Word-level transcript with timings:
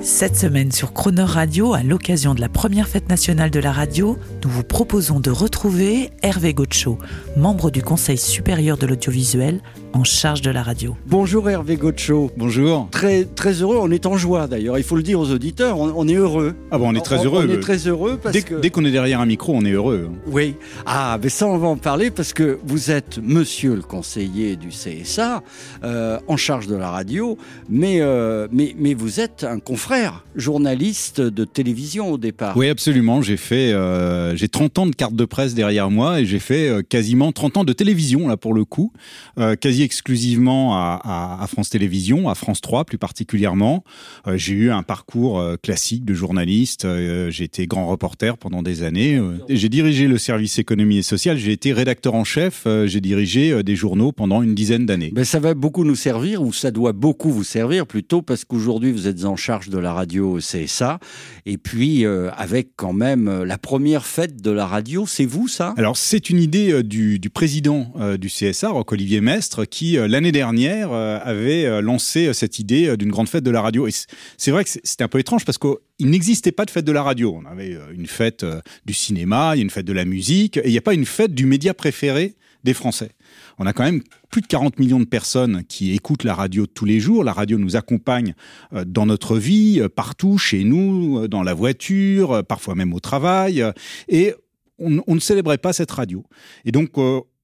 Cette 0.00 0.36
semaine 0.36 0.70
sur 0.70 0.92
Croner 0.92 1.22
Radio, 1.22 1.74
à 1.74 1.82
l'occasion 1.82 2.34
de 2.34 2.40
la 2.40 2.48
première 2.48 2.86
fête 2.86 3.08
nationale 3.08 3.50
de 3.50 3.58
la 3.58 3.72
radio, 3.72 4.16
nous 4.44 4.50
vous 4.50 4.62
proposons 4.62 5.20
de 5.20 5.30
retrouver 5.30 6.10
Hervé 6.22 6.54
Gaucho, 6.54 6.98
membre 7.36 7.70
du 7.70 7.82
Conseil 7.82 8.18
supérieur 8.18 8.76
de 8.76 8.86
l'audiovisuel 8.86 9.60
en 9.94 10.04
charge 10.04 10.42
de 10.42 10.50
la 10.50 10.62
radio. 10.62 10.94
Bonjour 11.06 11.48
Hervé 11.48 11.76
Gaucho. 11.76 12.30
Bonjour. 12.36 12.88
Très, 12.90 13.24
très 13.24 13.62
heureux, 13.62 13.78
on 13.80 13.90
est 13.90 14.06
en 14.06 14.16
joie 14.16 14.46
d'ailleurs, 14.46 14.78
il 14.78 14.84
faut 14.84 14.96
le 14.96 15.02
dire 15.02 15.18
aux 15.18 15.30
auditeurs, 15.30 15.78
on, 15.80 15.92
on 15.96 16.06
est 16.06 16.14
heureux. 16.14 16.54
Ah 16.70 16.78
bon, 16.78 16.90
on 16.90 16.94
est 16.94 17.00
très 17.00 17.24
heureux. 17.24 17.46
On, 17.48 17.52
est 17.52 17.60
très 17.60 17.78
heureux 17.88 18.18
parce 18.22 18.34
Dès, 18.34 18.42
que... 18.42 18.54
dès 18.56 18.70
qu'on 18.70 18.84
est 18.84 18.90
derrière 18.90 19.20
un 19.20 19.26
micro, 19.26 19.54
on 19.54 19.64
est 19.64 19.72
heureux. 19.72 20.10
Oui, 20.26 20.56
ah, 20.84 21.18
mais 21.22 21.30
ça 21.30 21.46
on 21.46 21.56
va 21.56 21.68
en 21.68 21.78
parler 21.78 22.10
parce 22.10 22.32
que 22.32 22.58
vous 22.64 22.90
êtes 22.90 23.18
monsieur 23.22 23.74
le 23.74 23.82
conseiller 23.82 24.56
du 24.56 24.68
CSA, 24.68 25.42
euh, 25.82 26.18
en 26.28 26.36
charge 26.36 26.66
de 26.66 26.76
la 26.76 26.90
radio, 26.90 27.38
mais, 27.68 28.00
euh, 28.02 28.46
mais, 28.52 28.76
mais 28.78 28.94
vous 28.94 29.18
êtes 29.20 29.44
un 29.44 29.58
confrère, 29.58 29.85
journaliste 30.34 31.20
de 31.20 31.44
télévision 31.44 32.10
au 32.10 32.18
départ. 32.18 32.56
Oui, 32.56 32.68
absolument. 32.68 33.22
J'ai 33.22 33.36
fait, 33.36 33.72
euh, 33.72 34.36
j'ai 34.36 34.48
30 34.48 34.78
ans 34.78 34.86
de 34.86 34.94
carte 34.94 35.14
de 35.14 35.24
presse 35.24 35.54
derrière 35.54 35.90
moi 35.90 36.20
et 36.20 36.26
j'ai 36.26 36.38
fait 36.38 36.68
euh, 36.68 36.82
quasiment 36.82 37.32
30 37.32 37.58
ans 37.58 37.64
de 37.64 37.72
télévision 37.72 38.28
là 38.28 38.36
pour 38.36 38.54
le 38.54 38.64
coup, 38.64 38.92
euh, 39.38 39.56
quasi 39.56 39.82
exclusivement 39.82 40.76
à, 40.76 41.00
à- 41.02 41.42
à 41.42 41.46
France 41.46 41.70
Télévisions, 41.70 42.28
à 42.28 42.34
France 42.34 42.60
3 42.60 42.84
plus 42.84 42.98
particulièrement. 42.98 43.84
Euh, 44.26 44.36
j'ai 44.36 44.54
eu 44.54 44.70
un 44.70 44.82
parcours 44.82 45.38
euh, 45.40 45.56
classique 45.60 46.04
de 46.04 46.14
journaliste. 46.14 46.84
euh, 46.84 47.30
j'ai 47.30 47.44
été 47.44 47.66
grand 47.66 47.86
reporter 47.86 48.36
pendant 48.38 48.62
des 48.62 48.82
années. 48.82 49.16
euh, 49.16 49.38
j'ai 49.48 49.68
dirigé 49.68 50.06
le 50.08 50.18
service 50.18 50.58
économie 50.58 50.98
et 50.98 51.02
social. 51.02 51.36
J'ai 51.38 51.52
été 51.52 51.72
rédacteur 51.72 52.14
en 52.14 52.24
chef. 52.24 52.64
euh, 52.66 52.86
j'ai 52.86 53.00
dirigé 53.00 53.50
euh, 53.52 53.62
des 53.62 53.76
journaux 53.76 54.12
pendant 54.12 54.42
une 54.42 54.54
dizaine 54.54 54.86
d'années. 54.86 55.10
Ben, 55.14 55.24
ça 55.24 55.40
va 55.40 55.54
beaucoup 55.54 55.84
nous 55.84 55.94
servir, 55.96 56.42
ou 56.42 56.52
ça 56.52 56.70
doit 56.70 56.92
beaucoup 56.92 57.30
vous 57.30 57.44
servir 57.44 57.86
plutôt, 57.86 58.22
parce 58.22 58.44
qu'aujourd'hui 58.44 58.92
vous 58.92 59.06
êtes 59.08 59.24
en 59.24 59.36
charge 59.36 59.68
de 59.68 59.75
la 59.78 59.92
radio 59.92 60.36
au 60.36 60.38
CSA, 60.38 60.98
et 61.44 61.58
puis 61.58 62.04
euh, 62.04 62.30
avec 62.36 62.70
quand 62.76 62.92
même 62.92 63.28
euh, 63.28 63.44
la 63.44 63.58
première 63.58 64.06
fête 64.06 64.40
de 64.42 64.50
la 64.50 64.66
radio, 64.66 65.06
c'est 65.06 65.24
vous 65.24 65.48
ça? 65.48 65.74
Alors 65.76 65.96
c'est 65.96 66.30
une 66.30 66.38
idée 66.38 66.72
euh, 66.72 66.82
du, 66.82 67.20
président 67.30 67.92
du 68.18 68.28
CSA, 68.28 68.70
Roch-Olivier 68.70 69.20
Mestre, 69.20 69.64
qui 69.64 69.96
l'année 69.96 70.32
dernière 70.32 70.92
avait 70.92 71.82
lancé 71.82 72.32
cette 72.32 72.58
idée 72.58 72.96
d'une 72.96 73.10
grande 73.10 73.28
fête 73.28 73.44
de 73.44 73.50
la 73.50 73.60
radio. 73.60 73.86
Et 73.86 73.90
c'est 74.38 74.50
vrai 74.50 74.64
que 74.64 74.70
c'était 74.70 75.04
un 75.04 75.08
peu 75.08 75.18
étrange 75.18 75.44
parce 75.44 75.58
qu'il 75.58 76.10
n'existait 76.10 76.52
pas 76.52 76.64
de 76.64 76.70
fête 76.70 76.84
de 76.84 76.92
la 76.92 77.02
radio. 77.02 77.38
On 77.42 77.46
avait 77.46 77.76
une 77.92 78.06
fête 78.06 78.46
du 78.86 78.94
cinéma, 78.94 79.52
il 79.54 79.58
y 79.58 79.60
a 79.60 79.64
une 79.64 79.70
fête 79.70 79.86
de 79.86 79.92
la 79.92 80.04
musique, 80.04 80.56
et 80.56 80.66
il 80.66 80.72
n'y 80.72 80.78
a 80.78 80.82
pas 80.82 80.94
une 80.94 81.04
fête 81.04 81.34
du 81.34 81.46
média 81.46 81.74
préféré 81.74 82.36
des 82.66 82.74
Français. 82.74 83.12
On 83.58 83.64
a 83.64 83.72
quand 83.72 83.84
même 83.84 84.02
plus 84.30 84.42
de 84.42 84.46
40 84.46 84.78
millions 84.78 85.00
de 85.00 85.06
personnes 85.06 85.64
qui 85.64 85.94
écoutent 85.94 86.24
la 86.24 86.34
radio 86.34 86.66
tous 86.66 86.84
les 86.84 87.00
jours. 87.00 87.24
La 87.24 87.32
radio 87.32 87.56
nous 87.56 87.76
accompagne 87.76 88.34
euh, 88.74 88.84
dans 88.84 89.06
notre 89.06 89.38
vie, 89.38 89.80
euh, 89.80 89.88
partout, 89.88 90.36
chez 90.36 90.64
nous, 90.64 91.20
euh, 91.20 91.28
dans 91.28 91.42
la 91.42 91.54
voiture, 91.54 92.44
parfois 92.44 92.74
même 92.74 92.92
au 92.92 93.00
travail. 93.00 93.64
Et 94.08 94.34
on, 94.78 95.14
ne 95.14 95.20
célébrait 95.20 95.56
pas 95.56 95.72
cette 95.72 95.90
radio. 95.90 96.22
Et 96.66 96.72
donc, 96.72 96.90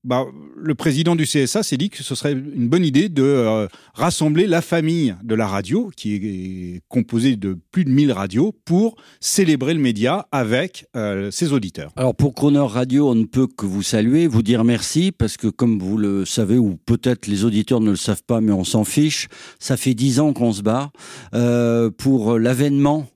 bah, 0.04 0.26
le 0.56 0.74
président 0.74 1.14
du 1.14 1.24
CSA 1.24 1.62
s'est 1.62 1.76
dit 1.76 1.88
que 1.88 2.02
ce 2.02 2.14
serait 2.14 2.32
une 2.32 2.68
bonne 2.68 2.84
idée 2.84 3.08
de 3.08 3.22
euh, 3.22 3.68
rassembler 3.94 4.46
la 4.46 4.60
famille 4.60 5.14
de 5.22 5.34
la 5.34 5.46
radio, 5.46 5.92
qui 5.96 6.14
est 6.14 6.80
composée 6.88 7.36
de 7.36 7.56
plus 7.70 7.84
de 7.84 7.90
1000 7.90 8.10
radios, 8.10 8.52
pour 8.64 8.96
célébrer 9.20 9.74
le 9.74 9.80
média 9.80 10.26
avec 10.32 10.86
euh, 10.96 11.30
ses 11.30 11.52
auditeurs. 11.52 11.92
Alors 11.94 12.16
pour 12.16 12.34
Croner 12.34 12.58
Radio, 12.58 13.10
on 13.10 13.14
ne 13.14 13.26
peut 13.26 13.46
que 13.46 13.64
vous 13.64 13.82
saluer, 13.82 14.26
vous 14.26 14.42
dire 14.42 14.64
merci, 14.64 15.12
parce 15.12 15.36
que 15.36 15.46
comme 15.46 15.78
vous 15.78 15.96
le 15.96 16.24
savez, 16.24 16.58
ou 16.58 16.76
peut-être 16.84 17.28
les 17.28 17.44
auditeurs 17.44 17.80
ne 17.80 17.90
le 17.90 17.96
savent 17.96 18.24
pas, 18.24 18.40
mais 18.40 18.52
on 18.52 18.64
s'en 18.64 18.84
fiche, 18.84 19.28
ça 19.60 19.76
fait 19.76 19.94
dix 19.94 20.18
ans 20.18 20.32
qu'on 20.32 20.52
se 20.52 20.62
bat 20.62 20.90
euh, 21.34 21.90
pour 21.90 22.38
l'avènement 22.38 23.06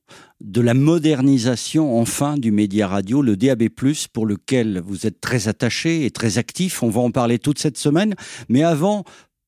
de 0.41 0.61
la 0.61 0.75
modernisation 0.75 1.99
enfin 1.99 2.37
du 2.37 2.53
média 2.53 2.87
radio, 2.87 3.23
le 3.23 3.37
DAB+, 3.37 3.69
pour 4.13 4.27
lequel 4.27 4.81
vous 4.85 5.07
êtes 5.07 5.21
très 5.21 5.49
attaché 5.49 6.05
et 6.05 6.11
très 6.11 6.39
actif. 6.39 6.83
On 6.83 6.91
va 6.91 7.01
en 7.01 7.11
parler 7.11 7.39
toute 7.39 7.59
cette 7.59 7.79
semaine. 7.79 8.15
Mais 8.49 8.63
avant, 8.63 9.05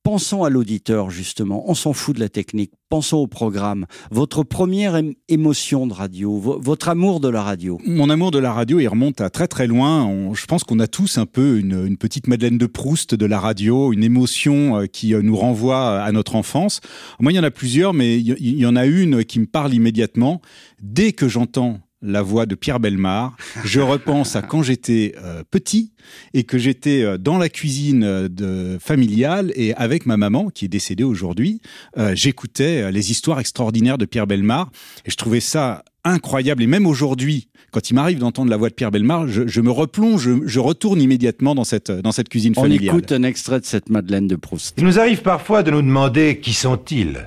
pensons 0.08 0.42
à 0.42 0.48
l'auditeur, 0.48 1.10
justement. 1.10 1.64
On 1.70 1.74
s'en 1.74 1.92
fout 1.92 2.14
de 2.16 2.20
la 2.20 2.30
technique. 2.30 2.70
Pensons 2.88 3.18
au 3.18 3.26
programme. 3.26 3.84
Votre 4.10 4.42
première 4.42 4.94
ém- 4.96 5.12
émotion 5.28 5.86
de 5.86 5.92
radio, 5.92 6.38
vo- 6.38 6.58
votre 6.58 6.88
amour 6.88 7.20
de 7.20 7.28
la 7.28 7.42
radio. 7.42 7.78
Mon 7.86 8.08
amour 8.08 8.30
de 8.30 8.38
la 8.38 8.54
radio, 8.54 8.80
il 8.80 8.88
remonte 8.88 9.20
à 9.20 9.28
très 9.28 9.46
très 9.48 9.66
loin. 9.66 10.32
Je 10.32 10.46
pense 10.46 10.64
qu'on 10.64 10.78
a 10.78 10.86
tous 10.86 11.18
un 11.18 11.26
peu 11.26 11.58
une, 11.58 11.98
petite 11.98 12.26
Madeleine 12.26 12.56
de 12.56 12.64
Proust 12.64 13.14
de 13.14 13.26
la 13.26 13.38
radio, 13.38 13.92
une 13.92 14.02
émotion 14.02 14.78
euh, 14.78 14.86
qui 14.86 15.12
euh, 15.12 15.20
nous 15.20 15.36
renvoie 15.36 16.00
à 16.02 16.10
notre 16.10 16.36
enfance. 16.36 16.80
Moi, 17.20 17.32
il 17.32 17.36
y 17.36 17.38
en 17.38 17.42
a 17.44 17.50
plusieurs, 17.50 17.92
mais 17.92 18.18
il 18.18 18.58
y 18.58 18.64
en 18.64 18.76
a 18.76 18.86
une 18.86 19.24
qui 19.26 19.40
me 19.40 19.46
parle 19.46 19.74
immédiatement. 19.74 20.40
Dès 20.80 21.12
que 21.12 21.28
j'entends 21.28 21.80
la 22.00 22.22
voix 22.22 22.46
de 22.46 22.54
Pierre 22.54 22.78
Belmar, 22.78 23.36
je 23.64 23.80
repense 23.80 24.36
à 24.36 24.42
quand 24.42 24.62
j'étais 24.62 25.14
euh, 25.22 25.42
petit 25.50 25.92
et 26.32 26.44
que 26.44 26.56
j'étais 26.56 27.02
euh, 27.02 27.18
dans 27.18 27.38
la 27.38 27.48
cuisine 27.48 28.04
euh, 28.04 28.28
de 28.28 28.78
familiale 28.80 29.52
et 29.56 29.74
avec 29.74 30.06
ma 30.06 30.16
maman 30.16 30.48
qui 30.48 30.64
est 30.66 30.68
décédée 30.68 31.02
aujourd'hui, 31.04 31.60
euh, 31.96 32.14
j'écoutais 32.14 32.82
euh, 32.82 32.90
les 32.92 33.10
histoires 33.10 33.40
extraordinaires 33.40 33.98
de 33.98 34.04
Pierre 34.04 34.28
Belmar 34.28 34.70
et 35.06 35.10
je 35.10 35.16
trouvais 35.16 35.40
ça 35.40 35.84
incroyable. 36.04 36.62
Et 36.62 36.66
même 36.68 36.86
aujourd'hui, 36.86 37.48
quand 37.72 37.90
il 37.90 37.94
m'arrive 37.94 38.18
d'entendre 38.20 38.48
la 38.50 38.56
voix 38.56 38.68
de 38.68 38.74
Pierre 38.74 38.92
Belmar, 38.92 39.26
je, 39.26 39.46
je 39.48 39.60
me 39.60 39.70
replonge, 39.72 40.22
je, 40.22 40.30
je 40.46 40.60
retourne 40.60 41.02
immédiatement 41.02 41.56
dans 41.56 41.64
cette, 41.64 41.90
dans 41.90 42.12
cette 42.12 42.28
cuisine 42.28 42.54
On 42.56 42.62
familiale. 42.62 42.94
écoute 42.96 43.10
un 43.12 43.24
extrait 43.24 43.58
de 43.60 43.64
cette 43.66 43.90
Madeleine 43.90 44.28
de 44.28 44.36
Proust. 44.36 44.74
Il 44.78 44.84
nous 44.84 45.00
arrive 45.00 45.22
parfois 45.22 45.64
de 45.64 45.72
nous 45.72 45.82
demander 45.82 46.38
qui 46.40 46.52
sont-ils 46.54 47.26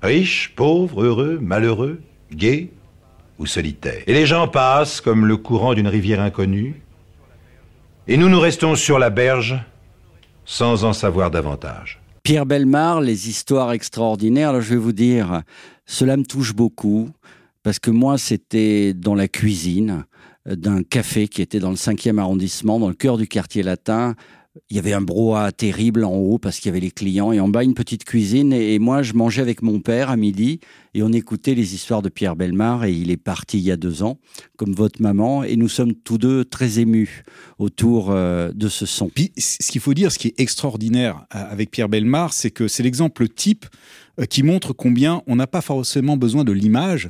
Riches, 0.00 0.52
pauvres, 0.56 1.04
heureux, 1.04 1.38
malheureux, 1.42 2.00
gays 2.34 2.70
ou 3.38 3.46
solitaires 3.46 4.02
Et 4.06 4.12
les 4.12 4.26
gens 4.26 4.48
passent 4.48 5.00
comme 5.00 5.26
le 5.26 5.36
courant 5.36 5.74
d'une 5.74 5.88
rivière 5.88 6.20
inconnue, 6.20 6.82
et 8.08 8.16
nous 8.16 8.28
nous 8.28 8.40
restons 8.40 8.74
sur 8.74 8.98
la 8.98 9.10
berge 9.10 9.58
sans 10.44 10.84
en 10.84 10.92
savoir 10.92 11.30
davantage. 11.30 12.00
Pierre 12.22 12.46
Belmar, 12.46 13.00
les 13.00 13.28
histoires 13.28 13.72
extraordinaires. 13.72 14.50
Alors 14.50 14.60
je 14.60 14.70
vais 14.70 14.80
vous 14.80 14.92
dire, 14.92 15.42
cela 15.86 16.16
me 16.16 16.24
touche 16.24 16.54
beaucoup 16.54 17.10
parce 17.62 17.78
que 17.78 17.90
moi 17.90 18.18
c'était 18.18 18.92
dans 18.94 19.14
la 19.14 19.28
cuisine 19.28 20.04
euh, 20.48 20.56
d'un 20.56 20.82
café 20.82 21.28
qui 21.28 21.42
était 21.42 21.58
dans 21.58 21.70
le 21.70 21.76
5e 21.76 22.18
arrondissement, 22.18 22.78
dans 22.78 22.88
le 22.88 22.94
cœur 22.94 23.18
du 23.18 23.26
quartier 23.26 23.62
latin. 23.62 24.14
Il 24.68 24.76
y 24.76 24.78
avait 24.78 24.92
un 24.92 25.00
brouhaha 25.00 25.50
terrible 25.50 26.04
en 26.04 26.14
haut 26.14 26.38
parce 26.38 26.58
qu'il 26.58 26.66
y 26.66 26.68
avait 26.70 26.80
les 26.80 26.90
clients 26.90 27.32
et 27.32 27.40
en 27.40 27.48
bas 27.48 27.64
une 27.64 27.72
petite 27.72 28.04
cuisine 28.04 28.52
et 28.52 28.78
moi 28.78 29.02
je 29.02 29.14
mangeais 29.14 29.40
avec 29.40 29.62
mon 29.62 29.80
père 29.80 30.10
à 30.10 30.16
midi 30.16 30.60
et 30.92 31.02
on 31.02 31.10
écoutait 31.10 31.54
les 31.54 31.74
histoires 31.74 32.02
de 32.02 32.10
Pierre 32.10 32.36
Belmar 32.36 32.84
et 32.84 32.92
il 32.92 33.10
est 33.10 33.16
parti 33.16 33.56
il 33.56 33.64
y 33.64 33.70
a 33.70 33.78
deux 33.78 34.02
ans 34.02 34.18
comme 34.58 34.74
votre 34.74 35.00
maman 35.00 35.42
et 35.42 35.56
nous 35.56 35.70
sommes 35.70 35.94
tous 35.94 36.18
deux 36.18 36.44
très 36.44 36.80
émus 36.80 37.24
autour 37.58 38.10
euh, 38.10 38.52
de 38.54 38.68
ce 38.68 38.84
son. 38.84 39.08
Puis, 39.08 39.32
ce 39.38 39.70
qu'il 39.72 39.80
faut 39.80 39.94
dire, 39.94 40.12
ce 40.12 40.18
qui 40.18 40.28
est 40.28 40.40
extraordinaire 40.40 41.24
euh, 41.34 41.50
avec 41.50 41.70
Pierre 41.70 41.88
Belmar, 41.88 42.34
c'est 42.34 42.50
que 42.50 42.68
c'est 42.68 42.82
l'exemple 42.82 43.28
type 43.28 43.64
euh, 44.20 44.26
qui 44.26 44.42
montre 44.42 44.74
combien 44.74 45.22
on 45.26 45.36
n'a 45.36 45.46
pas 45.46 45.62
forcément 45.62 46.18
besoin 46.18 46.44
de 46.44 46.52
l'image. 46.52 47.08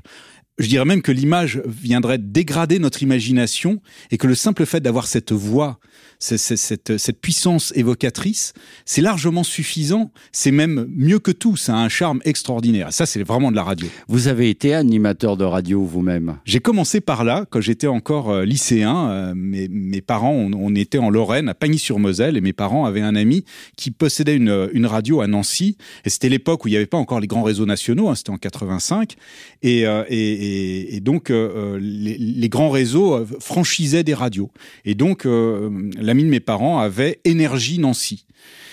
Je 0.58 0.68
dirais 0.68 0.84
même 0.84 1.02
que 1.02 1.12
l'image 1.12 1.62
viendrait 1.66 2.18
dégrader 2.18 2.78
notre 2.78 3.02
imagination 3.02 3.80
et 4.10 4.18
que 4.18 4.26
le 4.26 4.34
simple 4.34 4.66
fait 4.66 4.80
d'avoir 4.80 5.06
cette 5.06 5.32
voix, 5.32 5.78
cette, 6.18 6.98
cette 6.98 7.20
puissance 7.20 7.72
évocatrice, 7.74 8.52
c'est 8.84 9.00
largement 9.00 9.44
suffisant. 9.44 10.12
C'est 10.30 10.50
même 10.52 10.86
mieux 10.90 11.18
que 11.18 11.30
tout. 11.30 11.56
Ça 11.56 11.74
a 11.74 11.78
un 11.78 11.88
charme 11.88 12.20
extraordinaire. 12.24 12.92
Ça, 12.92 13.06
c'est 13.06 13.22
vraiment 13.22 13.50
de 13.50 13.56
la 13.56 13.64
radio. 13.64 13.88
Vous 14.08 14.28
avez 14.28 14.50
été 14.50 14.74
animateur 14.74 15.36
de 15.36 15.44
radio 15.44 15.82
vous-même. 15.84 16.38
J'ai 16.44 16.60
commencé 16.60 17.00
par 17.00 17.24
là, 17.24 17.46
quand 17.50 17.60
j'étais 17.60 17.86
encore 17.86 18.30
euh, 18.30 18.44
lycéen. 18.44 19.10
euh, 19.10 19.34
mes, 19.34 19.68
mes 19.68 20.00
parents, 20.00 20.32
on, 20.32 20.52
on 20.52 20.74
était 20.74 20.98
en 20.98 21.10
Lorraine, 21.10 21.48
à 21.48 21.54
Pagny-sur-Moselle, 21.54 22.36
et 22.36 22.40
mes 22.40 22.52
parents 22.52 22.84
avaient 22.84 23.00
un 23.00 23.16
ami 23.16 23.44
qui 23.76 23.90
possédait 23.90 24.36
une, 24.36 24.68
une 24.72 24.86
radio 24.86 25.22
à 25.22 25.26
Nancy. 25.26 25.76
Et 26.04 26.10
c'était 26.10 26.28
l'époque 26.28 26.64
où 26.64 26.68
il 26.68 26.72
n'y 26.72 26.76
avait 26.76 26.86
pas 26.86 26.98
encore 26.98 27.20
les 27.20 27.26
grands 27.26 27.42
réseaux 27.42 27.66
nationaux, 27.66 28.08
hein, 28.08 28.14
c'était 28.14 28.30
en 28.30 28.38
85. 28.38 29.14
Et, 29.62 29.86
euh, 29.86 30.04
et, 30.08 30.41
et, 30.44 30.96
et 30.96 31.00
donc, 31.00 31.30
euh, 31.30 31.78
les, 31.80 32.16
les 32.18 32.48
grands 32.48 32.70
réseaux 32.70 33.14
euh, 33.14 33.26
franchissaient 33.38 34.02
des 34.02 34.14
radios. 34.14 34.50
Et 34.84 34.94
donc, 34.94 35.24
euh, 35.24 35.70
l'ami 35.96 36.24
de 36.24 36.28
mes 36.28 36.40
parents 36.40 36.80
avait 36.80 37.20
Énergie 37.24 37.78
Nancy. 37.78 38.26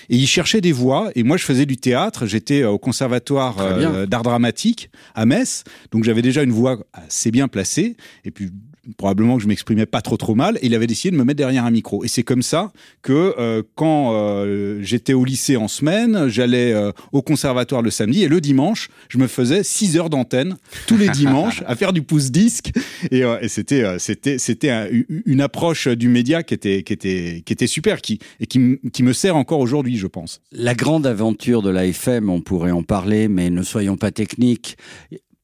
et 0.10 0.18
il 0.18 0.27
cherchait 0.27 0.62
des 0.62 0.71
voix. 0.71 1.12
Et 1.16 1.24
moi, 1.24 1.38
je 1.38 1.45
faisais 1.45 1.66
du 1.66 1.77
théâtre. 1.77 2.25
J'étais 2.25 2.63
au 2.63 2.77
conservatoire 2.80 3.57
euh, 3.60 4.06
d'art 4.06 4.24
dramatique 4.24 4.89
à 5.13 5.25
Metz, 5.25 5.63
donc 5.92 6.04
j'avais 6.04 6.21
déjà 6.21 6.44
une 6.44 6.51
voix 6.51 6.80
assez 6.94 7.31
bien 7.31 7.48
placée. 7.48 7.95
Et 8.25 8.31
puis 8.31 8.50
probablement 8.97 9.37
que 9.37 9.43
je 9.43 9.47
m'exprimais 9.47 9.85
pas 9.85 10.01
trop 10.01 10.17
trop 10.17 10.35
mal. 10.35 10.57
Et 10.61 10.67
il 10.67 10.75
avait 10.75 10.87
décidé 10.87 11.11
de 11.11 11.17
me 11.17 11.23
mettre 11.23 11.37
derrière 11.37 11.65
un 11.65 11.71
micro. 11.71 12.03
Et 12.03 12.07
c'est 12.07 12.23
comme 12.23 12.41
ça 12.41 12.71
que 13.01 13.35
euh, 13.37 13.63
quand 13.75 14.13
euh, 14.13 14.79
j'étais 14.81 15.13
au 15.13 15.25
lycée 15.25 15.57
en 15.57 15.67
semaine, 15.67 16.27
j'allais 16.27 16.71
euh, 16.73 16.91
au 17.11 17.21
conservatoire 17.21 17.81
le 17.81 17.91
samedi 17.91 18.23
et 18.23 18.27
le 18.27 18.41
dimanche, 18.41 18.89
je 19.09 19.17
me 19.17 19.27
faisais 19.27 19.63
6 19.63 19.97
heures 19.97 20.09
d'antenne 20.09 20.55
tous 20.87 20.97
les 20.97 21.09
dimanches 21.09 21.63
à 21.67 21.75
faire 21.75 21.93
du 21.93 22.01
pouce 22.01 22.31
disque. 22.31 22.71
Et, 23.11 23.19
et 23.41 23.47
c'était 23.47 23.99
c'était 23.99 24.37
c'était 24.37 24.69
un- 24.69 24.87
une 25.25 25.41
approche 25.41 25.87
du 25.87 26.07
média 26.09 26.43
qui 26.43 26.53
était 26.53 26.83
qui 26.83 26.93
était 26.93 27.43
qui 27.45 27.53
était 27.53 27.67
super, 27.67 28.01
qui 28.01 28.19
et 28.39 28.47
qui, 28.47 28.79
qui 28.93 29.03
me 29.03 29.13
sert 29.13 29.35
encore 29.35 29.59
aujourd'hui, 29.59 29.97
je 29.97 30.07
pense. 30.07 30.41
La 30.51 30.73
grande 30.75 31.05
aventure 31.05 31.61
de 31.61 31.69
la 31.69 31.85
FM, 31.85 32.29
on 32.29 32.41
pourrait 32.41 32.71
en 32.71 32.83
parler, 32.83 33.27
mais 33.27 33.49
ne 33.49 33.63
soyons 33.63 33.97
pas 33.97 34.11
techniques. 34.11 34.77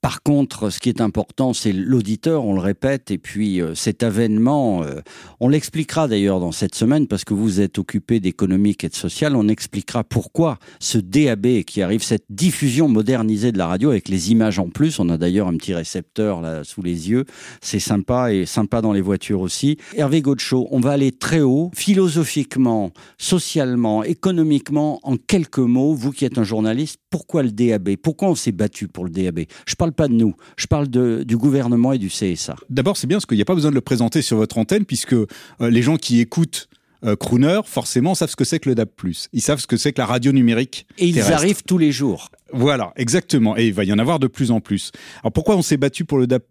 Par 0.05 0.21
contre, 0.21 0.69
ce 0.69 0.79
qui 0.79 0.89
est 0.89 1.01
important, 1.01 1.53
c'est 1.53 1.71
l'auditeur, 1.71 2.45
on 2.45 2.53
le 2.53 2.59
répète, 2.59 3.09
et 3.09 3.17
puis 3.17 3.59
euh, 3.59 3.73
cet 3.73 4.03
avènement, 4.03 4.83
euh, 4.83 5.01
on 5.39 5.49
l'expliquera 5.49 6.07
d'ailleurs 6.07 6.39
dans 6.39 6.51
cette 6.51 6.75
semaine, 6.75 7.07
parce 7.07 7.25
que 7.25 7.33
vous 7.33 7.59
êtes 7.59 7.79
occupé 7.79 8.19
d'économique 8.19 8.83
et 8.83 8.89
de 8.89 8.93
social, 8.93 9.35
on 9.35 9.47
expliquera 9.47 10.03
pourquoi 10.03 10.59
ce 10.79 10.99
DAB 10.99 11.63
qui 11.63 11.81
arrive, 11.81 12.03
cette 12.03 12.25
diffusion 12.29 12.87
modernisée 12.87 13.51
de 13.51 13.57
la 13.57 13.65
radio 13.65 13.89
avec 13.89 14.07
les 14.07 14.31
images 14.31 14.59
en 14.59 14.69
plus, 14.69 14.99
on 14.99 15.09
a 15.09 15.17
d'ailleurs 15.17 15.47
un 15.47 15.57
petit 15.57 15.73
récepteur 15.73 16.39
là 16.39 16.63
sous 16.63 16.83
les 16.83 17.09
yeux, 17.09 17.25
c'est 17.63 17.79
sympa 17.79 18.31
et 18.31 18.45
sympa 18.45 18.81
dans 18.81 18.93
les 18.93 19.01
voitures 19.01 19.41
aussi. 19.41 19.79
Hervé 19.95 20.21
Gaucho, 20.21 20.67
on 20.69 20.81
va 20.81 20.91
aller 20.91 21.13
très 21.13 21.41
haut, 21.41 21.71
philosophiquement, 21.73 22.91
socialement, 23.17 24.03
économiquement, 24.03 24.99
en 25.01 25.17
quelques 25.17 25.57
mots, 25.57 25.95
vous 25.95 26.11
qui 26.11 26.25
êtes 26.25 26.37
un 26.37 26.43
journaliste, 26.43 26.99
pourquoi 27.09 27.41
le 27.41 27.49
DAB 27.49 27.95
Pourquoi 27.95 28.29
on 28.29 28.35
s'est 28.35 28.51
battu 28.51 28.87
pour 28.87 29.05
le 29.05 29.09
DAB 29.09 29.45
Je 29.65 29.73
parle 29.73 29.94
pas 29.95 30.07
de 30.07 30.13
nous, 30.13 30.35
je 30.57 30.67
parle 30.67 30.87
de, 30.87 31.23
du 31.23 31.37
gouvernement 31.37 31.93
et 31.93 31.97
du 31.97 32.09
CSA. 32.09 32.55
D'abord, 32.69 32.97
c'est 32.97 33.07
bien 33.07 33.17
parce 33.17 33.25
qu'il 33.25 33.37
n'y 33.37 33.41
a 33.41 33.45
pas 33.45 33.55
besoin 33.55 33.71
de 33.71 33.75
le 33.75 33.81
présenter 33.81 34.21
sur 34.21 34.37
votre 34.37 34.57
antenne, 34.57 34.85
puisque 34.85 35.13
euh, 35.13 35.25
les 35.59 35.81
gens 35.81 35.97
qui 35.97 36.19
écoutent 36.19 36.67
euh, 37.03 37.15
Crooner, 37.15 37.59
forcément, 37.65 38.15
savent 38.15 38.29
ce 38.29 38.35
que 38.35 38.45
c'est 38.45 38.59
que 38.59 38.69
le 38.69 38.75
DAB+. 38.75 38.89
Ils 39.33 39.41
savent 39.41 39.59
ce 39.59 39.67
que 39.67 39.77
c'est 39.77 39.93
que 39.93 39.99
la 39.99 40.05
radio 40.07 40.31
numérique. 40.31 40.87
Et 40.97 41.07
ils 41.07 41.19
arrivent 41.21 41.61
tous 41.63 41.77
les 41.77 41.91
jours. 41.91 42.29
Voilà, 42.53 42.93
exactement. 42.95 43.57
Et 43.57 43.67
il 43.67 43.73
va 43.73 43.83
y 43.83 43.91
en 43.91 43.99
avoir 43.99 44.17
de 44.17 44.27
plus 44.27 44.49
en 44.49 44.59
plus. 44.59 44.91
Alors 45.21 45.31
pourquoi 45.33 45.55
on 45.55 45.61
s'est 45.61 45.77
battu 45.77 46.05
pour 46.05 46.17
le 46.17 46.25
DAB+, 46.25 46.41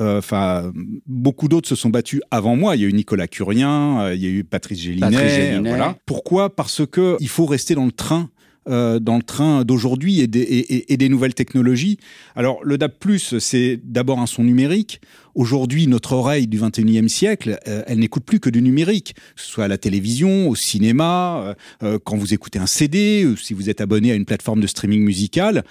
Euh, 0.00 0.18
Enfin, 0.18 0.72
beaucoup 1.06 1.48
d'autres 1.48 1.68
se 1.68 1.74
sont 1.76 1.90
battus 1.90 2.20
avant 2.30 2.56
moi. 2.56 2.76
Il 2.76 2.82
y 2.82 2.84
a 2.84 2.88
eu 2.88 2.92
Nicolas 2.92 3.28
Curien, 3.28 4.00
euh, 4.00 4.14
il 4.14 4.22
y 4.22 4.26
a 4.26 4.30
eu 4.30 4.44
Patrice 4.44 4.80
Gélinet. 4.80 5.10
Patrice 5.10 5.32
Gélinet. 5.32 5.68
Voilà. 5.68 5.96
Pourquoi? 6.06 6.54
Parce 6.54 6.82
que 6.86 7.16
il 7.20 7.28
faut 7.28 7.46
rester 7.46 7.74
dans 7.74 7.86
le 7.86 7.92
train. 7.92 8.28
Euh, 8.66 8.98
dans 8.98 9.16
le 9.16 9.22
train 9.22 9.64
d'aujourd'hui 9.64 10.20
et, 10.20 10.26
des- 10.26 11.08
nouvelles 11.10 11.34
technologies. 11.34 11.98
Alors 12.34 12.64
le 12.64 12.78
DAB+, 12.78 12.92
c'est 13.38 13.78
d'abord 13.84 14.20
un 14.20 14.26
son 14.26 14.42
numérique. 14.42 15.02
Aujourd'hui, 15.34 15.86
notre 15.86 16.12
oreille 16.12 16.46
du 16.46 16.58
21e 16.58 17.08
siècle, 17.08 17.58
euh, 17.68 17.82
elle 17.86 17.98
n'écoute 17.98 18.24
plus 18.24 18.40
que 18.40 18.48
du 18.48 18.62
numérique, 18.62 19.14
que 19.36 19.42
ce 19.42 19.50
soit 19.50 19.64
à 19.64 19.68
la 19.68 19.76
télévision, 19.76 20.48
au 20.48 20.54
cinéma, 20.54 21.54
euh, 21.82 21.98
quand 22.02 22.16
vous 22.16 22.32
écoutez 22.32 22.58
un 22.58 22.66
CD, 22.66 23.26
ou 23.26 23.36
si 23.36 23.52
vous 23.52 23.68
êtes 23.68 23.82
abonné 23.82 24.12
à 24.12 24.14
une 24.14 24.24
plateforme 24.24 24.60
de 24.60 24.66
streaming 24.66 25.02
musical. 25.02 25.62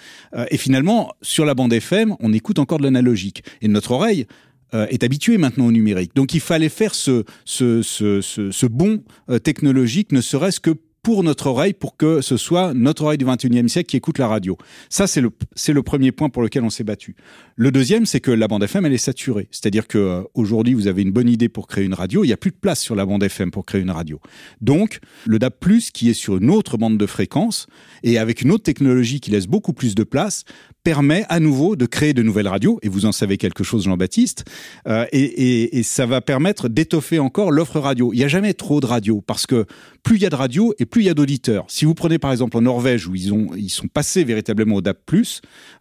Et 0.52 0.58
finalement, 0.58 1.14
sur 1.24 1.46
la 1.46 1.56
bande 1.56 1.74
FM, 1.74 2.16
on 2.20 2.32
écoute 2.32 2.60
encore 2.60 2.78
de 2.78 2.84
l'analogique. 2.84 3.44
Et 3.62 3.68
notre 3.68 3.92
oreille 3.92 4.28
est 4.74 5.04
habituée 5.04 5.38
maintenant 5.38 5.68
au 5.68 5.72
numérique. 5.72 6.16
Donc 6.16 6.34
il 6.34 6.42
fallait 6.42 6.70
faire 6.70 6.94
ce, 6.96 7.24
ce, 7.46 7.82
ce, 7.82 8.66
bond 8.66 9.04
technologique, 9.44 10.12
ne 10.12 10.22
serait-ce 10.22 10.60
que 10.60 10.72
pour 11.04 11.22
notre 11.24 11.48
oreille, 11.48 11.74
pour 11.74 11.98
que 11.98 12.22
ce 12.22 12.38
soit 12.38 12.74
notre 12.74 13.04
oreille 13.04 13.18
du 13.18 13.26
21e 13.26 13.68
siècle 13.68 13.90
qui 13.90 13.98
écoute 13.98 14.18
la 14.18 14.28
radio. 14.28 14.58
Ça, 14.90 15.06
c'est 15.06 15.20
le, 15.20 15.32
c'est 15.54 15.74
le 15.74 15.84
premier 15.84 16.14
point 16.14 16.30
pour 16.30 16.42
lequel 16.42 16.64
on 16.64 16.70
s'est 16.70 16.86
battu. 16.86 17.18
Le 17.58 17.72
deuxième, 17.72 18.06
c'est 18.06 18.22
que 18.22 18.32
la 18.32 18.48
bande 18.48 18.64
FM, 18.64 18.86
elle 18.86 18.94
est 18.94 18.98
saturée. 18.98 19.50
C'est-à-dire 19.52 19.88
que 19.88 19.98
euh, 19.98 20.24
aujourd'hui, 20.34 20.74
vous 20.74 20.88
avez 20.88 21.02
une 21.02 21.12
bonne 21.12 21.28
idée 21.28 21.50
pour 21.50 21.68
créer 21.68 21.84
une 21.84 21.94
radio, 21.94 22.24
il 22.24 22.28
n'y 22.28 22.34
a 22.34 22.38
plus 22.38 22.52
de 22.52 22.56
place 22.56 22.80
sur 22.80 22.96
la 22.96 23.06
bande 23.06 23.22
FM 23.22 23.52
pour 23.52 23.66
créer 23.66 23.82
une 23.82 23.92
radio. 23.92 24.22
Donc, 24.62 25.00
le 25.26 25.40
DAB+, 25.40 25.54
qui 25.94 26.10
est 26.10 26.14
sur 26.14 26.38
une 26.38 26.50
autre 26.50 26.78
bande 26.78 26.98
de 26.98 27.06
fréquence, 27.06 27.68
et 28.04 28.18
avec 28.18 28.42
une 28.42 28.52
autre 28.52 28.64
technologie 28.64 29.20
qui 29.20 29.32
laisse 29.32 29.48
beaucoup 29.48 29.74
plus 29.74 29.96
de 29.96 30.04
place, 30.04 30.46
permet 30.84 31.26
à 31.30 31.40
nouveau 31.40 31.76
de 31.76 31.86
créer 31.86 32.14
de 32.14 32.22
nouvelles 32.22 32.48
radios, 32.48 32.80
et 32.82 32.90
vous 32.90 33.06
en 33.06 33.12
savez 33.12 33.38
quelque 33.38 33.64
chose, 33.64 33.86
Jean-Baptiste, 33.86 34.46
euh, 34.88 35.06
et, 35.12 35.82
ça 35.84 36.06
va 36.06 36.22
permettre 36.22 36.70
d'étoffer 36.70 37.20
encore 37.20 37.52
l'offre 37.52 37.80
radio. 37.80 38.14
Il 38.14 38.18
n'y 38.18 38.24
a 38.24 38.28
jamais 38.28 38.54
trop 38.54 38.80
de 38.80 38.86
radios, 38.86 39.22
parce 39.22 39.46
que 39.46 39.66
plus 40.04 40.18
il 40.18 40.22
y 40.22 40.26
a 40.26 40.30
de 40.30 40.36
radios 40.36 40.74
et 40.80 40.86
plus 40.86 41.02
il 41.02 41.06
y 41.06 41.10
a 41.10 41.14
d'auditeurs. 41.14 41.66
Si 41.70 41.86
vous 41.86 41.94
prenez 41.94 42.20
par 42.20 42.32
exemple 42.32 42.58
en 42.58 42.62
Norvège, 42.62 43.08
où 43.08 43.16
ils, 43.16 43.34
ont, 43.34 43.52
ils 43.56 43.70
sont 43.70 43.88
passés 43.88 44.24
véritablement 44.24 44.76
au 44.76 44.82
DAB+, 44.82 44.98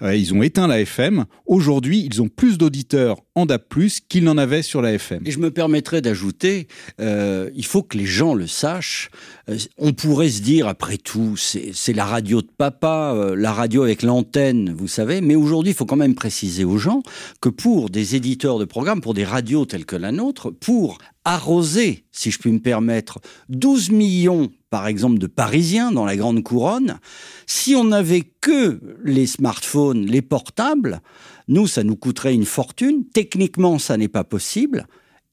euh, 0.02 0.14
ils 0.14 0.32
ont 0.32 0.42
éteint 0.42 0.66
la 0.66 0.80
FM, 0.80 1.24
aujourd'hui, 1.46 2.08
ils 2.10 2.22
ont 2.22 2.28
plus 2.28 2.56
d'auditeurs 2.56 3.18
en 3.34 3.46
DAB+, 3.46 3.62
qu'ils 4.08 4.24
n'en 4.24 4.38
avaient 4.38 4.62
sur 4.62 4.80
la 4.80 4.92
FM. 4.92 5.22
Et 5.26 5.30
je 5.30 5.38
me 5.38 5.50
permettrais 5.50 6.02
d'ajouter, 6.02 6.68
euh, 7.00 7.50
il 7.54 7.64
faut 7.64 7.82
que 7.82 7.98
les 7.98 8.06
gens 8.06 8.34
le 8.34 8.46
sachent. 8.46 9.10
Euh, 9.48 9.58
on 9.78 9.92
pourrait 9.92 10.30
se 10.30 10.42
dire, 10.42 10.68
après 10.68 10.98
tout, 10.98 11.36
c'est 11.36 11.92
la 11.92 12.04
radio 12.04 12.42
de 12.42 12.48
papa, 12.56 13.34
la 13.36 13.52
radio 13.52 13.82
avec 13.82 14.02
l'antenne, 14.02 14.72
vous 14.72 14.88
savez. 14.92 15.20
Mais 15.20 15.34
aujourd'hui, 15.34 15.72
il 15.72 15.76
faut 15.76 15.86
quand 15.86 15.96
même 15.96 16.14
préciser 16.14 16.64
aux 16.64 16.78
gens 16.78 17.02
que 17.40 17.48
pour 17.48 17.90
des 17.90 18.14
éditeurs 18.14 18.58
de 18.58 18.64
programmes, 18.64 19.00
pour 19.00 19.14
des 19.14 19.24
radios 19.24 19.64
telles 19.64 19.86
que 19.86 19.96
la 19.96 20.12
nôtre, 20.12 20.50
pour 20.50 20.98
arroser, 21.24 22.04
si 22.12 22.30
je 22.30 22.38
puis 22.38 22.52
me 22.52 22.58
permettre, 22.58 23.20
12 23.48 23.90
millions, 23.90 24.50
par 24.70 24.86
exemple, 24.86 25.18
de 25.18 25.26
Parisiens 25.26 25.92
dans 25.92 26.04
la 26.04 26.16
grande 26.16 26.42
couronne, 26.42 26.98
si 27.46 27.74
on 27.74 27.84
n'avait 27.84 28.24
que 28.40 28.80
les 29.04 29.26
smartphones, 29.26 30.06
les 30.06 30.22
portables, 30.22 31.00
nous, 31.48 31.66
ça 31.66 31.84
nous 31.84 31.96
coûterait 31.96 32.34
une 32.34 32.44
fortune. 32.44 33.04
Techniquement, 33.12 33.78
ça 33.78 33.96
n'est 33.96 34.08
pas 34.08 34.24
possible. 34.24 34.86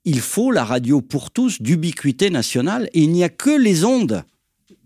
Il 0.06 0.22
faut 0.22 0.52
la 0.52 0.64
radio 0.64 1.02
pour 1.02 1.32
tous 1.32 1.62
d'ubiquité 1.62 2.30
nationale 2.30 2.90
et 2.94 3.02
il 3.02 3.12
n'y 3.12 3.24
a 3.24 3.30
que 3.30 3.52
les 3.52 3.86
ondes 3.86 4.24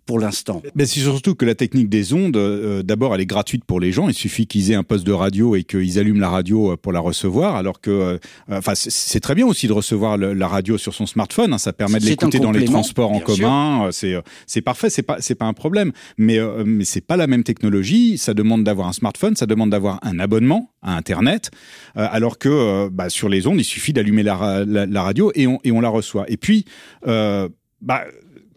pour 0.06 0.20
l'instant. 0.20 0.62
Mais 0.76 0.86
c'est 0.86 1.00
surtout 1.00 1.34
que 1.36 1.46
la 1.46 1.56
technique 1.56 1.88
des 1.90 2.14
ondes, 2.14 2.36
euh, 2.38 2.84
d'abord, 2.84 3.16
elle 3.16 3.22
est 3.22 3.26
gratuite 3.26 3.64
pour 3.66 3.80
les 3.80 3.92
gens. 3.92 4.08
Il 4.10 4.14
suffit 4.14 4.48
qu'ils 4.48 4.72
aient 4.72 4.76
un 4.76 4.84
poste 4.84 5.06
de 5.06 5.12
radio 5.14 5.56
et 5.56 5.64
qu'ils 5.64 5.98
allument 6.00 6.20
la 6.20 6.30
radio 6.30 6.74
euh, 6.74 6.78
pour 6.78 6.92
la 6.92 7.00
recevoir. 7.00 7.56
Alors 7.56 7.80
que, 7.80 7.90
euh, 7.90 8.18
enfin, 8.50 8.74
c'est- 8.76 9.20
très 9.20 9.36
bien 9.36 9.46
aussi 9.48 9.68
de 9.68 9.74
recevoir 9.74 10.18
le- 10.18 10.34
la 10.34 10.48
radio 10.48 10.78
sur 10.78 10.94
son 10.94 11.06
smartphone. 11.06 11.54
hein. 11.54 11.58
ça 11.58 11.72
permet 11.72 12.00
de 12.00 12.06
l'écouter 12.12 12.40
dans 12.40 12.52
les 12.52 12.60
transports 12.74 13.12
en 13.12 13.20
commun. 13.20 13.90
C'est, 13.92 14.16
c'est 14.48 14.62
parfait. 14.62 14.90
C'est 14.90 15.04
pas, 15.04 15.18
c'est 15.20 15.36
pas 15.36 15.46
un 15.46 15.54
problème. 15.54 15.92
Mais, 16.18 16.38
euh, 16.40 16.64
mais 16.66 16.84
c'est 16.86 17.02
pas 17.02 17.16
la 17.18 17.28
même 17.28 17.44
technologie. 17.44 18.18
Ça 18.18 18.34
demande 18.34 18.64
d'avoir 18.64 18.88
un 18.90 18.94
smartphone. 18.94 19.36
Ça 19.36 19.46
demande 19.46 19.70
d'avoir 19.70 20.00
un 20.04 20.20
abonnement 20.20 20.72
à 20.82 20.98
Internet. 20.98 21.52
Alors 21.96 22.38
que, 22.38 22.90
bah, 22.90 23.10
sur 23.10 23.30
les 23.30 23.48
ondes, 23.48 23.60
il 23.60 23.64
suffit 23.64 23.94
d'allumer 23.94 24.24
la, 24.24 24.36
ra- 24.36 24.66
la, 24.66 24.86
la 24.86 25.02
radio 25.04 25.32
et 25.36 25.48
on, 25.48 25.60
et 25.64 25.72
on 25.72 25.80
la 25.80 25.90
reçoit. 25.90 26.26
Et 26.30 26.38
puis, 26.38 26.66
bah, 27.06 28.06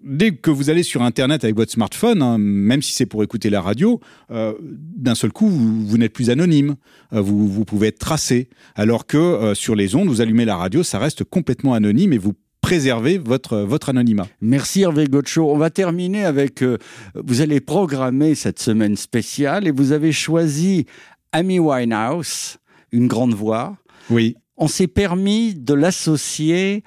dès 0.06 0.32
que 0.32 0.50
vous 0.50 0.70
allez 0.70 0.82
sur 0.82 1.02
Internet 1.02 1.44
avec 1.44 1.56
votre 1.56 1.72
smartphone, 1.72 2.22
hein, 2.22 2.38
même 2.38 2.82
si 2.82 2.92
c'est 2.92 3.06
pour 3.06 3.22
écouter 3.22 3.50
la 3.50 3.60
radio, 3.60 4.00
euh, 4.30 4.54
d'un 4.60 5.14
seul 5.14 5.32
coup, 5.32 5.48
vous, 5.48 5.86
vous 5.86 5.98
n'êtes 5.98 6.12
plus 6.12 6.30
anonyme. 6.30 6.76
Euh, 7.12 7.20
vous, 7.20 7.48
vous 7.48 7.64
pouvez 7.64 7.88
être 7.88 7.98
tracé. 7.98 8.48
Alors 8.74 9.06
que 9.06 9.16
euh, 9.16 9.54
sur 9.54 9.74
les 9.74 9.94
ondes, 9.94 10.08
vous 10.08 10.20
allumez 10.20 10.44
la 10.44 10.56
radio, 10.56 10.82
ça 10.82 10.98
reste 10.98 11.24
complètement 11.24 11.74
anonyme 11.74 12.12
et 12.12 12.18
vous 12.18 12.34
préservez 12.60 13.18
votre, 13.18 13.58
votre 13.58 13.90
anonymat. 13.90 14.26
Merci 14.40 14.82
Hervé 14.82 15.06
Gotcho. 15.06 15.50
On 15.50 15.56
va 15.56 15.70
terminer 15.70 16.24
avec, 16.24 16.62
euh, 16.62 16.78
vous 17.14 17.40
allez 17.40 17.60
programmer 17.60 18.34
cette 18.34 18.58
semaine 18.58 18.96
spéciale 18.96 19.68
et 19.68 19.70
vous 19.70 19.92
avez 19.92 20.12
choisi 20.12 20.86
Amy 21.32 21.58
Winehouse, 21.58 22.56
une 22.92 23.06
grande 23.06 23.34
voix. 23.34 23.76
Oui. 24.10 24.36
On 24.56 24.68
s'est 24.68 24.88
permis 24.88 25.54
de 25.54 25.74
l'associer 25.74 26.82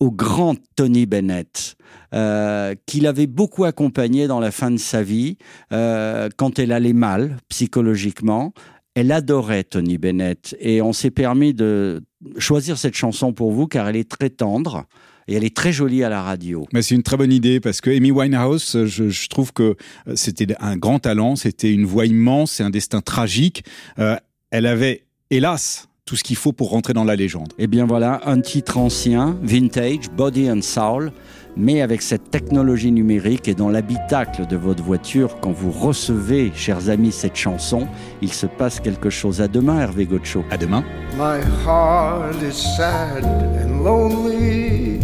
au 0.00 0.10
grand 0.10 0.56
Tony 0.76 1.06
Bennett, 1.06 1.76
euh, 2.14 2.74
qu'il 2.86 3.06
avait 3.06 3.26
beaucoup 3.26 3.64
accompagné 3.64 4.26
dans 4.26 4.40
la 4.40 4.50
fin 4.50 4.70
de 4.70 4.76
sa 4.76 5.02
vie, 5.02 5.38
euh, 5.72 6.28
quand 6.36 6.58
elle 6.58 6.72
allait 6.72 6.92
mal 6.92 7.36
psychologiquement. 7.48 8.52
Elle 8.94 9.12
adorait 9.12 9.64
Tony 9.64 9.96
Bennett 9.96 10.56
et 10.58 10.82
on 10.82 10.92
s'est 10.92 11.10
permis 11.12 11.54
de 11.54 12.02
choisir 12.38 12.78
cette 12.78 12.96
chanson 12.96 13.32
pour 13.32 13.52
vous 13.52 13.68
car 13.68 13.88
elle 13.88 13.96
est 13.96 14.10
très 14.10 14.30
tendre 14.30 14.86
et 15.28 15.34
elle 15.34 15.44
est 15.44 15.54
très 15.54 15.72
jolie 15.72 16.02
à 16.02 16.08
la 16.08 16.22
radio. 16.22 16.66
Mais 16.72 16.82
c'est 16.82 16.94
une 16.94 17.02
très 17.02 17.16
bonne 17.16 17.32
idée 17.32 17.60
parce 17.60 17.80
que 17.80 17.90
Amy 17.90 18.10
Winehouse, 18.10 18.86
je, 18.86 19.28
trouve 19.28 19.52
que 19.52 19.76
c'était 20.14 20.56
un 20.58 20.76
grand 20.76 20.98
talent, 20.98 21.36
c'était 21.36 21.72
une 21.72 21.84
voix 21.84 22.06
immense, 22.06 22.52
c'est 22.52 22.64
un 22.64 22.70
destin 22.70 23.00
tragique. 23.00 23.62
Euh, 23.98 24.16
elle 24.50 24.66
avait, 24.66 25.04
hélas, 25.30 25.87
tout 26.08 26.16
ce 26.16 26.24
qu'il 26.24 26.36
faut 26.36 26.52
pour 26.52 26.70
rentrer 26.70 26.94
dans 26.94 27.04
la 27.04 27.16
légende. 27.16 27.52
Et 27.58 27.64
Eh 27.64 27.66
bien 27.66 27.84
voilà, 27.84 28.22
un 28.24 28.40
titre 28.40 28.78
ancien, 28.78 29.36
vintage, 29.42 30.08
body 30.16 30.50
and 30.50 30.62
soul, 30.62 31.12
mais 31.54 31.82
avec 31.82 32.00
cette 32.00 32.30
technologie 32.30 32.90
numérique 32.90 33.46
et 33.46 33.54
dans 33.54 33.68
l'habitacle 33.68 34.46
de 34.46 34.56
votre 34.56 34.82
voiture, 34.82 35.38
quand 35.42 35.52
vous 35.52 35.70
recevez, 35.70 36.50
chers 36.54 36.88
amis, 36.88 37.12
cette 37.12 37.36
chanson, 37.36 37.86
il 38.22 38.32
se 38.32 38.46
passe 38.46 38.80
quelque 38.80 39.10
chose. 39.10 39.42
À 39.42 39.48
demain, 39.48 39.80
Hervé 39.80 40.06
Gotcho. 40.06 40.44
À 40.50 40.56
demain. 40.56 40.82
My 41.18 41.42
heart 41.66 42.42
is 42.42 42.54
sad 42.54 43.22
and 43.26 43.84
lonely. 43.84 45.00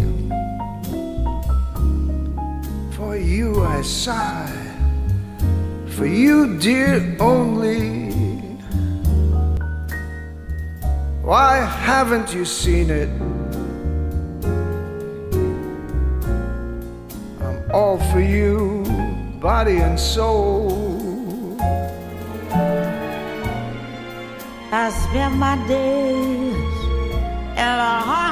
For 2.97 3.15
you 3.15 3.63
I 3.63 3.83
sigh. 3.83 4.65
for 5.95 6.07
you, 6.07 6.57
dear, 6.57 7.15
only. 7.19 8.14
Why 11.25 11.57
haven't 11.65 12.35
you 12.35 12.45
seen 12.45 12.91
it? 12.91 13.09
I'm 17.41 17.71
all 17.73 17.97
for 18.11 18.19
you, 18.19 18.83
body 19.41 19.77
and 19.77 19.99
soul. 19.99 21.57
I 24.71 24.91
spend 24.91 25.39
my 25.39 25.55
days 25.67 26.53
in 27.57 27.75
a 27.89 28.01
hunger 28.05 28.24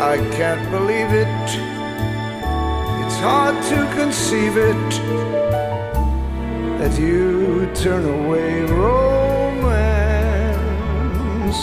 I 0.00 0.16
can't 0.36 0.70
believe 0.70 1.12
it. 1.12 1.26
It's 3.04 3.18
hard 3.20 3.56
to 3.70 3.86
conceive 3.96 4.56
it 4.56 4.90
that 6.78 6.98
you 7.00 7.66
turn 7.74 8.04
away 8.04 8.62
romance. 8.62 9.70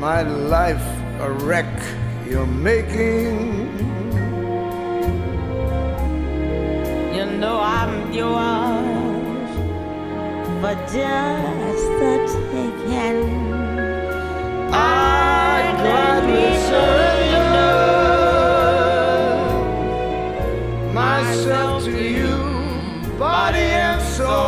My 0.00 0.22
life 0.22 0.88
a 1.20 1.30
wreck 1.30 1.74
you're 2.28 2.46
making. 2.46 3.68
You 7.14 7.24
know 7.40 7.58
I'm 7.60 8.12
yours 8.12 9.50
for 10.60 10.74
just 10.94 11.86
the 12.00 12.14
taking. 12.50 13.20
I 14.72 15.74
gladly 15.80 16.50
surrender 16.68 17.74
myself 20.92 21.84
to 21.84 22.02
you, 22.18 22.36
body 23.18 23.68
and 23.86 24.00
soul. 24.02 24.47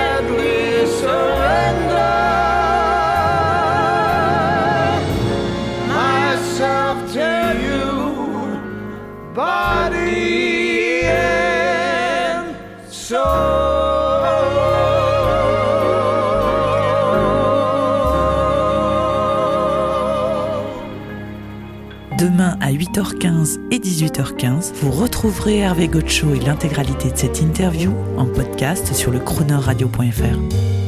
Demain 13.11 13.25
à 22.61 22.71
8h15 22.71 23.59
et 23.71 23.79
18h15, 23.79 24.75
vous 24.75 24.91
retrouverez 24.91 25.57
Hervé 25.57 25.89
Gotcho 25.89 26.33
et 26.33 26.39
l'intégralité 26.39 27.11
de 27.11 27.17
cette 27.17 27.41
interview 27.41 27.93
en 28.17 28.27
podcast 28.27 28.93
sur 28.93 29.11
le 29.11 29.19
chroneurradio.fr. 29.19 30.80